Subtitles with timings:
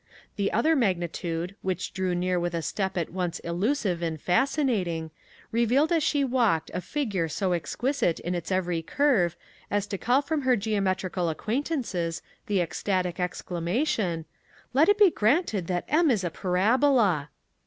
[0.35, 5.11] The other magnitude, which drew near with a step at once elusive and fascinating,
[5.51, 9.35] revealed as she walked a figure so exquisite in its every curve
[9.69, 14.25] as to call from her geometrical acquaintances the ecstatic exclamation,
[14.73, 17.29] "Let it be granted that M is a parabola."